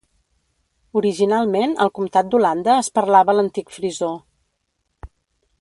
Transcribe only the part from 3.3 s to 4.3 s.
l'antic frisó.